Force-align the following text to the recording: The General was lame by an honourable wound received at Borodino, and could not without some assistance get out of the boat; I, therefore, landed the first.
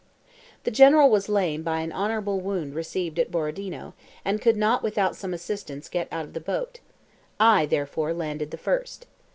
The 0.63 0.71
General 0.71 1.11
was 1.11 1.29
lame 1.29 1.61
by 1.61 1.81
an 1.81 1.91
honourable 1.91 2.39
wound 2.41 2.73
received 2.73 3.19
at 3.19 3.29
Borodino, 3.29 3.93
and 4.25 4.41
could 4.41 4.57
not 4.57 4.81
without 4.81 5.15
some 5.15 5.31
assistance 5.31 5.87
get 5.87 6.07
out 6.11 6.25
of 6.25 6.33
the 6.33 6.39
boat; 6.39 6.79
I, 7.39 7.67
therefore, 7.67 8.11
landed 8.11 8.49
the 8.49 8.57
first. 8.57 9.05